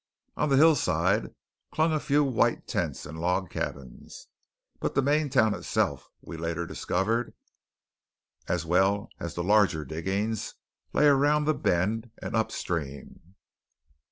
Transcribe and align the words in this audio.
On 0.35 0.49
the 0.49 0.57
hillside 0.57 1.35
clung 1.71 1.93
a 1.93 1.99
few 1.99 2.23
white 2.23 2.65
tents 2.65 3.05
and 3.05 3.19
log 3.21 3.51
cabins; 3.51 4.29
but 4.79 4.95
the 4.95 5.01
main 5.03 5.29
town 5.29 5.53
itself, 5.53 6.09
we 6.21 6.37
later 6.37 6.65
discovered, 6.65 7.35
as 8.47 8.65
well 8.65 9.09
as 9.19 9.35
the 9.35 9.43
larger 9.43 9.85
diggings, 9.85 10.55
lay 10.91 11.05
around 11.05 11.45
the 11.45 11.53
bend 11.53 12.09
and 12.19 12.35
upstream. 12.35 13.35